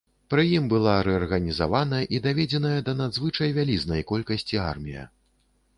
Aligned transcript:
Пры 0.33 0.43
ім 0.59 0.63
была 0.71 0.95
рэарганізавана 1.07 1.99
і 2.15 2.23
даведзеная 2.25 2.75
да 2.89 2.97
надзвычай 3.03 3.49
вялізнай 3.61 4.01
колькасці 4.15 4.63
армія. 4.71 5.11